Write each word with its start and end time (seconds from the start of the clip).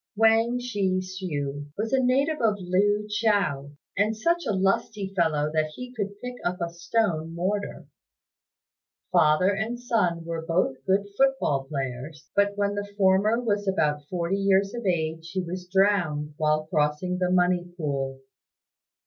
Wang 0.15 0.57
Shih 0.59 0.97
hsiu 0.99 1.69
was 1.77 1.93
a 1.93 1.99
native 2.01 2.41
of 2.41 2.57
Lu 2.57 3.05
chou, 3.07 3.77
and 3.95 4.17
such 4.17 4.47
a 4.47 4.51
lusty 4.51 5.13
fellow 5.15 5.51
that 5.53 5.67
he 5.75 5.93
could 5.93 6.19
pick 6.21 6.33
up 6.43 6.59
a 6.59 6.71
stone 6.73 7.35
mortar. 7.35 7.85
Father 9.11 9.49
and 9.55 9.79
son 9.79 10.25
were 10.25 10.43
both 10.43 10.83
good 10.87 11.05
foot 11.15 11.37
ball 11.39 11.65
players; 11.65 12.31
but 12.35 12.57
when 12.57 12.73
the 12.73 12.89
former 12.97 13.39
was 13.39 13.67
about 13.67 14.03
forty 14.09 14.37
years 14.37 14.73
of 14.73 14.87
age 14.87 15.29
he 15.33 15.43
was 15.43 15.67
drowned 15.69 16.33
while 16.37 16.65
crossing 16.65 17.19
the 17.19 17.29
Money 17.29 17.71
Pool. 17.77 18.19